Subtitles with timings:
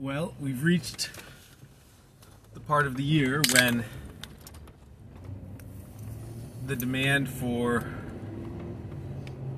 [0.00, 1.10] Well, we've reached
[2.54, 3.84] the part of the year when
[6.64, 7.84] the demand for,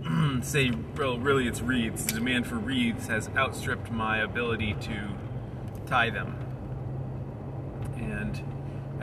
[0.40, 2.06] say, well, really it's reeds.
[2.06, 5.08] The demand for reeds has outstripped my ability to
[5.86, 6.34] tie them.
[7.98, 8.42] And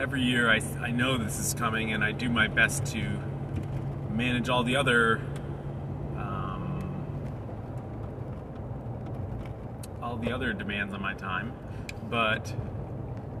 [0.00, 3.22] every year I, I know this is coming and I do my best to
[4.10, 5.22] manage all the other
[10.08, 11.52] all the other demands on my time
[12.08, 12.54] but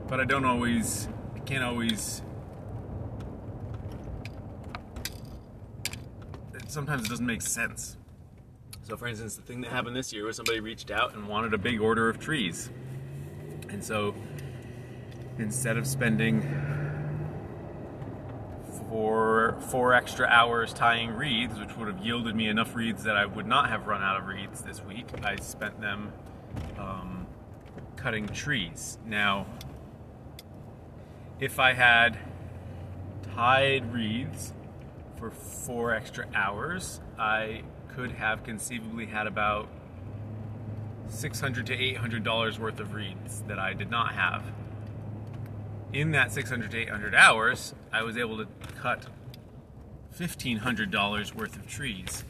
[0.06, 2.20] but I don't always I can't always
[6.66, 7.96] sometimes it doesn't make sense.
[8.82, 11.54] So for instance the thing that happened this year was somebody reached out and wanted
[11.54, 12.70] a big order of trees.
[13.70, 14.14] And so
[15.38, 16.42] instead of spending
[18.90, 23.24] four four extra hours tying reeds, which would have yielded me enough reeds that I
[23.24, 26.12] would not have run out of reeds this week, I spent them
[26.78, 27.26] um,
[27.96, 28.98] cutting trees.
[29.06, 29.46] Now,
[31.40, 32.18] if I had
[33.34, 34.52] tied reeds
[35.16, 37.62] for four extra hours, I
[37.94, 39.68] could have conceivably had about
[41.08, 44.42] 600 to 800 dollars worth of reeds that I did not have
[45.92, 48.46] in that 600 to 800 hours, I was able to
[48.80, 49.06] cut
[50.16, 52.24] $1,500 worth of trees,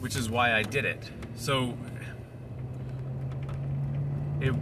[0.00, 1.10] which is why I did it.
[1.36, 1.76] So
[4.42, 4.54] it,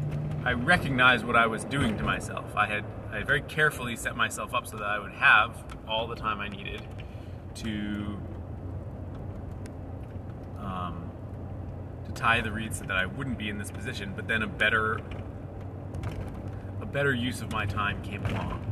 [0.45, 2.55] I recognized what I was doing to myself.
[2.55, 6.07] I had, I had very carefully set myself up so that I would have all
[6.07, 6.83] the time I needed
[7.57, 8.19] to
[10.59, 11.11] um,
[12.05, 14.47] to tie the reeds so that I wouldn't be in this position, but then a
[14.47, 15.01] better
[16.81, 18.67] a better use of my time came along.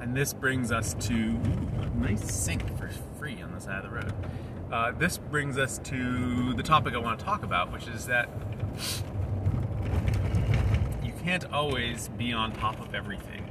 [0.00, 1.14] And this brings us to
[1.80, 4.12] a nice sink for free on the side of the road.
[4.70, 8.28] Uh, this brings us to the topic I want to talk about, which is that
[11.04, 13.48] you can't always be on top of everything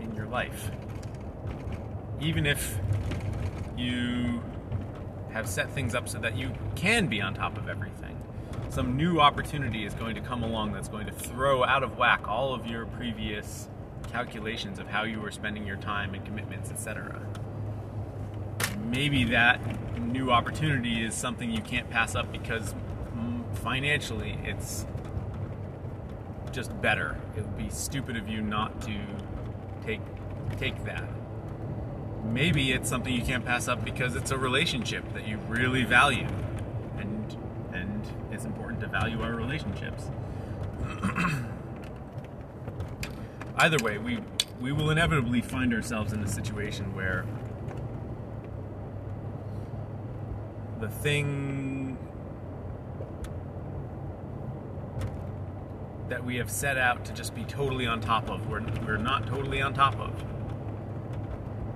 [0.00, 0.70] in your life.
[2.20, 2.78] Even if
[3.76, 4.42] you
[5.32, 8.04] have set things up so that you can be on top of everything
[8.74, 12.26] some new opportunity is going to come along that's going to throw out of whack
[12.26, 13.68] all of your previous
[14.10, 17.20] calculations of how you were spending your time and commitments, etc.
[18.94, 19.60] Maybe that
[19.98, 22.76] new opportunity is something you can't pass up because
[23.54, 24.86] financially it's
[26.52, 27.16] just better.
[27.36, 28.94] It would be stupid of you not to
[29.84, 30.00] take
[30.58, 31.02] take that.
[32.24, 36.28] Maybe it's something you can't pass up because it's a relationship that you really value
[36.96, 37.36] and
[37.72, 40.04] and it's important to value our relationships.
[43.56, 44.20] Either way, we
[44.60, 47.24] we will inevitably find ourselves in a situation where
[50.84, 51.96] the thing
[56.10, 59.26] that we have set out to just be totally on top of, we're, we're not
[59.26, 60.12] totally on top of.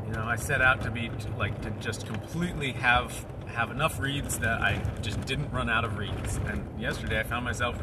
[0.07, 4.39] You know, I set out to be like to just completely have have enough reeds
[4.41, 6.39] that I just didn't run out of reeds.
[6.47, 7.81] And yesterday I found myself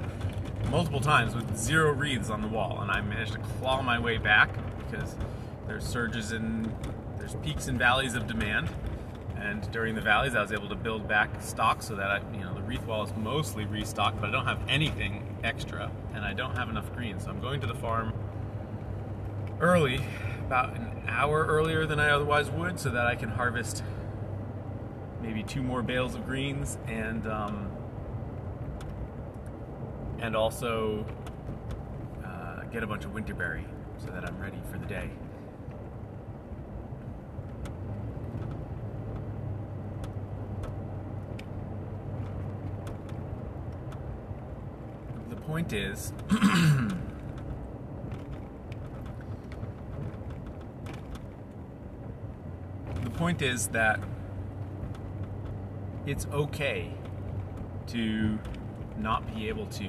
[0.70, 4.20] multiple times with zero reeds on the wall, and I managed to claw my way
[4.20, 5.16] back because
[5.68, 6.72] there's surges and
[7.18, 8.70] there's peaks and valleys of demand.
[9.38, 12.40] And during the valleys, I was able to build back stock so that I, you
[12.40, 16.34] know the wreath wall is mostly restocked, but I don't have anything extra, and I
[16.34, 17.26] don't have enough greens.
[17.26, 18.14] So I'm going to the farm
[19.60, 20.02] early,
[20.46, 23.84] about an hour earlier than I otherwise would, so that I can harvest
[25.22, 27.72] maybe two more bales of greens and um,
[30.20, 31.06] and also
[32.24, 33.64] uh, get a bunch of winterberry
[33.98, 35.10] so that I'm ready for the day.
[45.30, 46.98] The point is the
[53.12, 54.02] point is that
[56.06, 56.92] it's okay
[57.88, 58.38] to
[58.98, 59.88] not be able to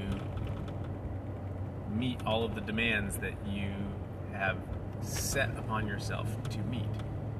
[1.96, 3.72] meet all of the demands that you
[4.32, 4.56] have
[5.00, 6.86] set upon yourself to meet.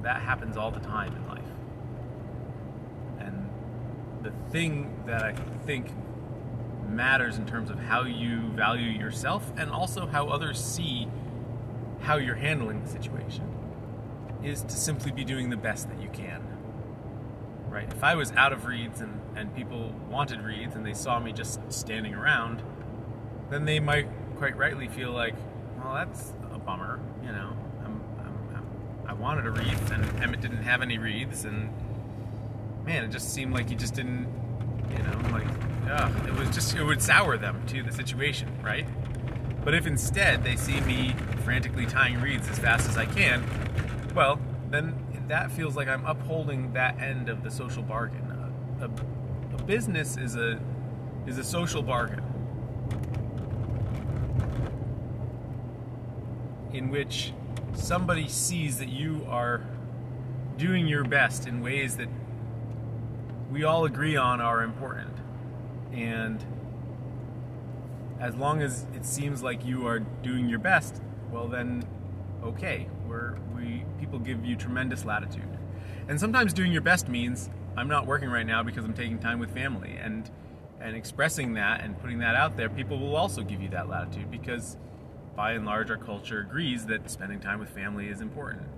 [0.02, 1.44] That happens all the time in life.
[3.20, 3.48] And
[4.24, 5.32] the thing that I
[5.64, 5.92] think
[6.88, 11.08] matters in terms of how you value yourself and also how others see
[12.00, 13.52] how you're handling the situation
[14.42, 16.42] is to simply be doing the best that you can
[17.76, 17.92] right?
[17.92, 21.32] If I was out of reeds and, and people wanted reeds and they saw me
[21.32, 22.62] just standing around,
[23.50, 25.34] then they might quite rightly feel like,
[25.78, 27.54] well, that's a bummer, you know.
[27.84, 28.66] I'm, I'm, I'm,
[29.08, 31.70] i wanted a wreath and Emmett didn't have any wreaths, and
[32.86, 34.26] man, it just seemed like he just didn't,
[34.90, 35.46] you know, like
[35.88, 38.86] uh, it was just it would sour them to the situation, right?
[39.64, 43.44] But if instead they see me frantically tying reeds as fast as I can,
[44.14, 44.38] well,
[44.70, 44.94] then
[45.28, 48.52] that feels like I'm upholding that end of the social bargain.
[48.80, 48.90] A, a,
[49.56, 50.60] a business is a
[51.26, 52.22] is a social bargain
[56.72, 57.32] in which
[57.74, 59.62] somebody sees that you are
[60.56, 62.08] doing your best in ways that
[63.56, 65.16] we all agree on are important.
[65.90, 66.44] And
[68.20, 71.00] as long as it seems like you are doing your best,
[71.32, 71.82] well then
[72.44, 72.86] okay.
[73.08, 75.48] We're we people give you tremendous latitude.
[76.06, 77.48] And sometimes doing your best means
[77.78, 80.30] I'm not working right now because I'm taking time with family and
[80.78, 84.30] and expressing that and putting that out there, people will also give you that latitude
[84.30, 84.76] because
[85.34, 88.68] by and large our culture agrees that spending time with family is important.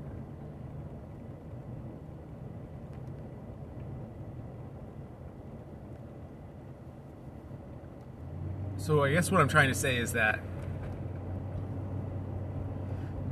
[8.89, 10.41] So I guess what I'm trying to say is that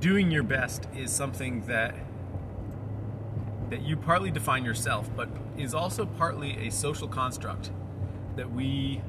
[0.01, 1.95] doing your best is something that
[3.71, 7.71] that you partly define yourself, but is also partly a social construct
[8.37, 9.01] that we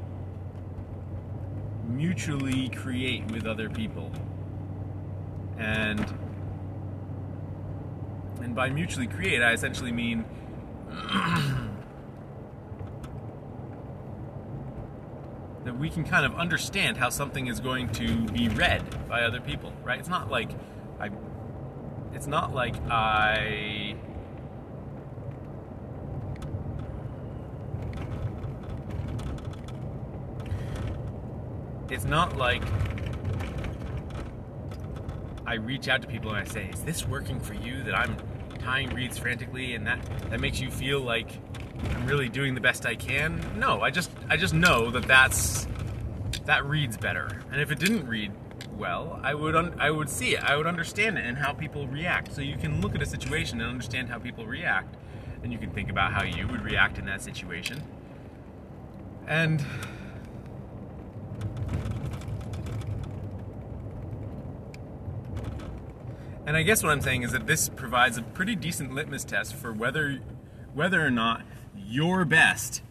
[1.85, 4.09] mutually create with other people.
[5.57, 5.99] And
[8.41, 10.23] and by mutually create, I essentially mean
[15.67, 19.41] that we can kind of understand how something is going to be read by other
[19.41, 19.99] people, right?
[19.99, 20.51] It's not like
[20.97, 21.09] I
[22.13, 23.97] it's not like I
[31.89, 32.63] it's not like
[35.45, 38.15] I reach out to people and I say, "Is this working for you?" That I'm
[38.59, 39.99] tying reeds frantically, and that
[40.29, 41.29] that makes you feel like
[41.83, 43.41] I'm really doing the best I can.
[43.57, 45.67] No, I just I just know that that's
[46.45, 48.31] that reads better, and if it didn't read
[48.77, 51.87] well, I would un- I would see it, I would understand it, and how people
[51.87, 52.33] react.
[52.33, 54.95] So you can look at a situation and understand how people react,
[55.43, 57.83] and you can think about how you would react in that situation,
[59.27, 59.65] and
[66.47, 69.53] And I guess what I'm saying is that this provides a pretty decent litmus test
[69.53, 70.19] for whether
[70.73, 71.41] whether or not
[71.87, 72.81] your best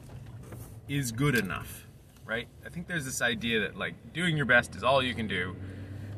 [0.89, 1.87] is good enough,
[2.25, 2.49] right?
[2.65, 5.55] I think there's this idea that like doing your best is all you can do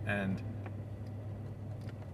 [0.06, 0.40] and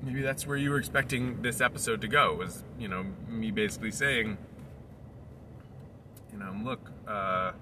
[0.02, 3.90] maybe that's where you were expecting this episode to go was, you know, me basically
[3.90, 4.38] saying
[6.32, 7.52] you know, look, uh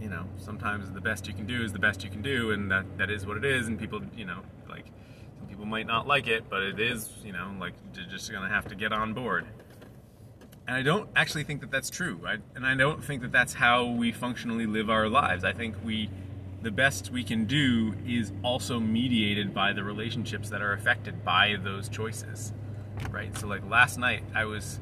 [0.00, 2.70] you know, sometimes the best you can do is the best you can do and
[2.70, 4.86] that that is what it is and people, you know, like
[5.38, 8.48] some people might not like it, but it is, you know, like you're just gonna
[8.48, 9.46] have to get on board.
[10.70, 12.20] And I don't actually think that that's true.
[12.24, 15.42] I, and I don't think that that's how we functionally live our lives.
[15.42, 16.08] I think we,
[16.62, 21.56] the best we can do is also mediated by the relationships that are affected by
[21.60, 22.52] those choices,
[23.10, 23.36] right?
[23.36, 24.78] So like last night, I was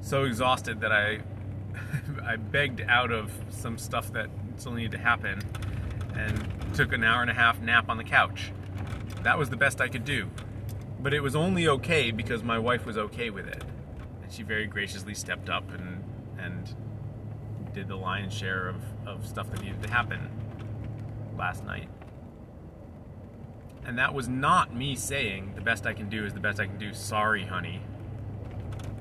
[0.00, 1.22] so exhausted that I,
[2.24, 5.42] I begged out of some stuff that still needed to happen,
[6.14, 8.52] and took an hour and a half nap on the couch
[9.24, 10.30] that was the best I could do.
[11.00, 13.64] But it was only okay because my wife was okay with it.
[14.30, 16.04] She very graciously stepped up and
[16.38, 16.74] and
[17.72, 18.76] did the lion's share of,
[19.06, 20.30] of stuff that needed to happen
[21.36, 21.88] last night.
[23.84, 26.66] And that was not me saying the best I can do is the best I
[26.66, 26.92] can do.
[26.94, 27.80] Sorry, honey.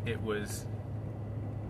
[0.05, 0.65] It was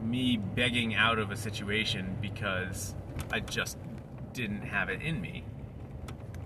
[0.01, 2.95] me begging out of a situation because
[3.31, 3.77] I just
[4.33, 5.43] didn't have it in me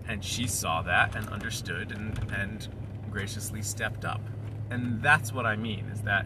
[0.08, 2.68] and she saw that and understood and, and
[3.10, 4.22] graciously stepped up.
[4.70, 6.25] And that's what I mean is that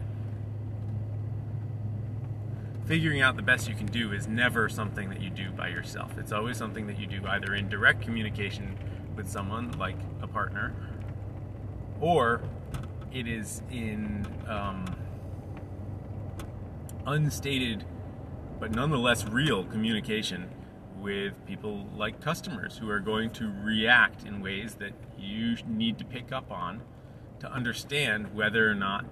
[2.86, 6.16] figuring out the best you can do is never something that you do by yourself.
[6.18, 8.76] It's always something that you do either in direct communication
[9.16, 10.74] with someone like a partner,
[12.00, 12.42] or
[13.12, 14.84] it is in um,
[17.06, 17.84] unstated
[18.58, 20.48] but nonetheless real communication
[20.98, 26.04] with people like customers who are going to react in ways that you need to
[26.04, 26.80] pick up on
[27.38, 29.04] to understand whether or not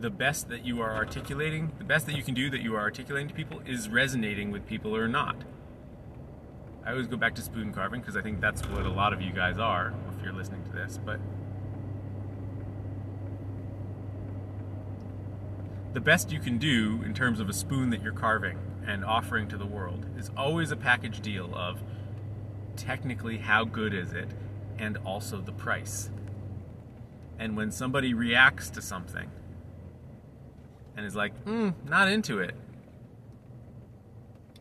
[0.00, 2.80] the best that you are articulating, the best that you can do that you are
[2.80, 5.36] articulating to people is resonating with people or not.
[6.84, 9.20] I always go back to spoon carving because I think that's what a lot of
[9.20, 11.18] you guys are if you're listening to this, but
[15.92, 19.48] the best you can do in terms of a spoon that you're carving and offering
[19.48, 21.82] to the world is always a package deal of
[22.76, 24.28] technically how good is it
[24.78, 26.10] and also the price.
[27.36, 29.30] And when somebody reacts to something
[30.98, 32.56] and is like, hmm, not into it,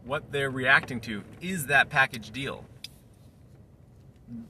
[0.06, 2.64] what they're reacting to is that package deal.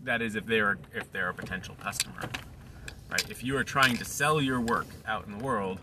[0.03, 2.29] That is, if they're if they're a potential customer,
[3.10, 3.29] right?
[3.29, 5.79] If you are trying to sell your work out in the world,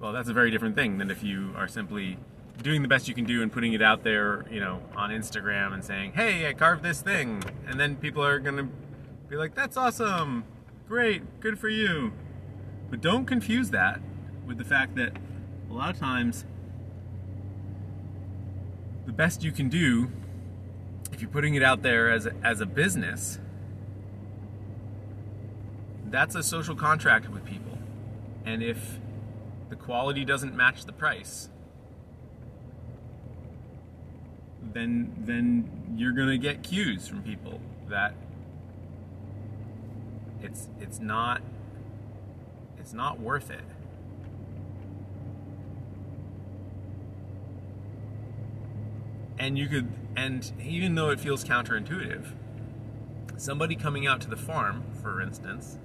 [0.00, 2.16] well, that's a very different thing than if you are simply
[2.62, 5.74] doing the best you can do and putting it out there, you know, on Instagram
[5.74, 8.68] and saying, "Hey, I carved this thing," and then people are gonna
[9.28, 10.44] be like, "That's awesome,
[10.88, 12.14] great, good for you."
[12.88, 14.00] But don't confuse that
[14.46, 15.12] with the fact that
[15.70, 16.44] a lot of times
[19.06, 20.10] the best you can do
[21.12, 23.38] if you're putting it out there as a, as a business
[26.12, 27.78] that's a social contract with people.
[28.44, 28.98] And if
[29.70, 31.48] the quality doesn't match the price
[34.72, 38.14] then then you're going to get cues from people that
[40.42, 41.40] it's it's not
[42.78, 43.64] it's not worth it
[49.42, 52.26] and you could and even though it feels counterintuitive
[53.36, 55.78] somebody coming out to the farm for instance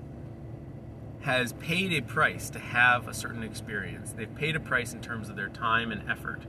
[1.22, 4.14] has paid a price to have a certain experience.
[4.14, 6.44] They've paid a price in terms of their time and effort.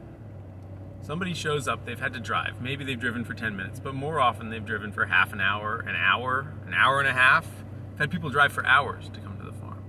[1.01, 2.61] Somebody shows up they've had to drive.
[2.61, 5.81] Maybe they've driven for 10 minutes but more often they've driven for half an hour
[5.81, 7.47] an hour an hour and a half.
[7.95, 9.83] I've had people drive for hours to come to the farm.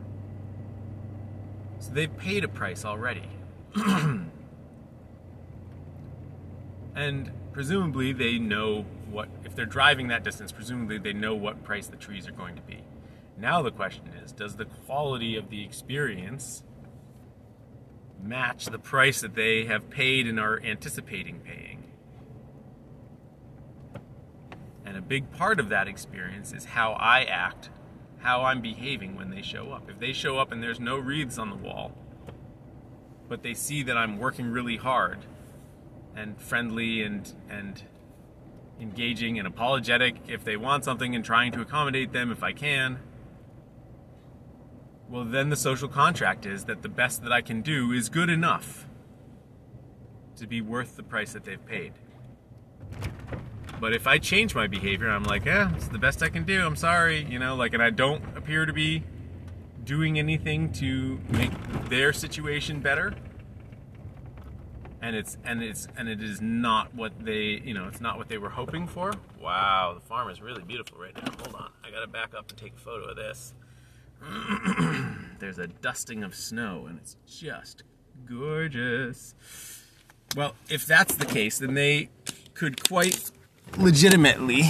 [1.79, 3.27] So they've paid a price already
[6.95, 11.87] and presumably they know what if they're driving that distance presumably they know what price
[11.87, 12.79] the trees are going to be.
[13.37, 16.63] Now the question is does the quality of the experience
[18.21, 21.83] match the price that they have paid and are anticipating paying?
[24.85, 27.69] And a big part of that experience is how i act
[28.19, 29.89] how i'm behaving when they show up.
[29.89, 31.93] If they show up and there's no wreaths on the wall
[33.29, 35.19] but they see that i'm working really hard
[36.15, 37.83] and friendly and and
[38.79, 42.99] engaging and apologetic if they want something and trying to accommodate them if I can.
[45.09, 48.29] Well, then the social contract is that the best that I can do is good
[48.29, 48.87] enough
[50.37, 51.93] to be worth the price that they've paid.
[53.79, 56.65] But if I change my behavior, I'm like, yeah, it's the best I can do.
[56.65, 59.03] I'm sorry, you know, like, and I don't appear to be
[59.83, 61.51] doing anything to make
[61.89, 63.13] their situation better
[65.01, 68.27] and it's and it's and it is not what they you know it's not what
[68.27, 69.13] they were hoping for.
[69.41, 71.31] Wow the farm is really beautiful right now.
[71.43, 73.53] Hold on i gotta back up and take a photo of this.
[75.39, 77.83] There's a dusting of snow and it's just
[78.25, 79.33] gorgeous.
[80.35, 82.09] Well if that's the case then they
[82.53, 83.31] could quite
[83.77, 84.63] legitimately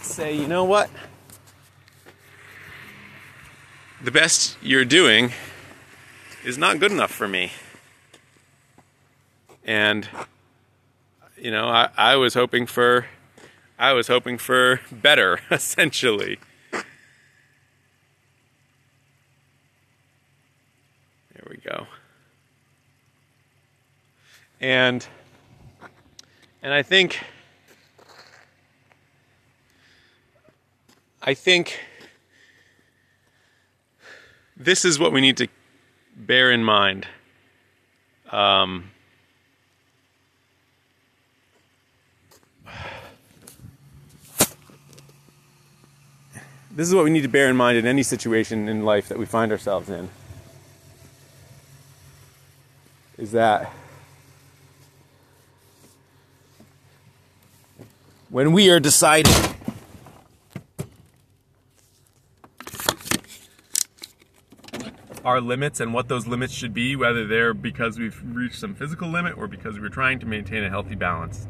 [0.00, 0.90] say you know what?
[4.02, 5.32] The best you're doing
[6.42, 7.52] is not good enough for me
[9.64, 10.08] and
[11.36, 13.06] you know I, I was hoping for
[13.78, 16.38] I was hoping for better essentially.
[16.70, 16.82] There
[21.48, 21.86] we go.
[24.60, 25.06] And
[26.62, 27.20] and I think
[31.22, 31.80] I think
[34.56, 35.48] this is what we need to
[36.16, 37.06] bear in mind.
[38.30, 38.90] Um,
[46.72, 49.18] this is what we need to bear in mind in any situation in life that
[49.18, 50.08] we find ourselves in
[53.18, 53.70] is that
[58.28, 59.34] when we are deciding
[65.24, 69.08] our limits and what those limits should be, whether they're because we've reached some physical
[69.08, 71.46] limit or because we're trying to maintain a healthy balance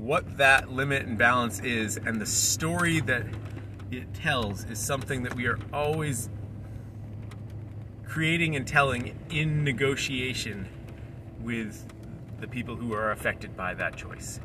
[0.00, 3.24] what that limit and balance is and the story that
[3.90, 6.30] it tells is something that we are always
[8.06, 10.68] creating and telling in negotiation
[11.40, 11.86] with
[12.40, 14.40] the people who are affected by that choice.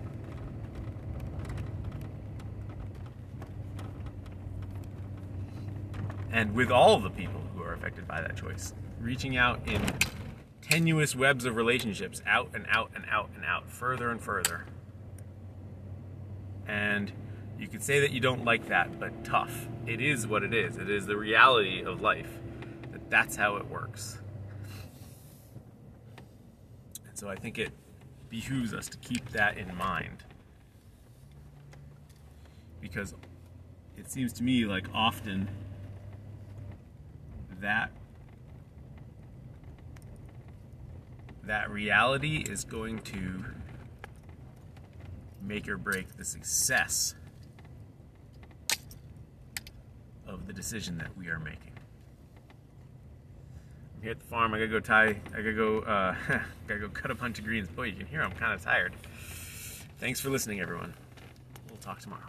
[6.31, 9.81] And with all the people who are affected by that choice, reaching out in
[10.61, 14.65] tenuous webs of relationships, out and out and out and out, further and further.
[16.67, 17.11] And
[17.59, 19.67] you could say that you don't like that, but tough.
[19.85, 20.77] It is what it is.
[20.77, 22.29] It is the reality of life.
[22.91, 24.19] That that's how it works.
[27.07, 27.71] And so I think it
[28.29, 30.23] behooves us to keep that in mind.
[32.81, 33.13] Because
[33.97, 35.49] it seems to me like often
[37.61, 37.91] that
[41.45, 43.45] that reality is going to
[45.43, 47.15] make or break the success
[50.27, 51.71] of the decision that we are making.
[53.95, 54.53] I'm here at the farm.
[54.53, 55.19] I gotta go tie.
[55.33, 55.79] I gotta go.
[55.79, 56.15] Uh,
[56.67, 57.67] gotta go cut a bunch of greens.
[57.67, 58.93] Boy, you can hear I'm kind of tired.
[59.99, 60.93] Thanks for listening, everyone.
[61.69, 62.23] We'll talk tomorrow.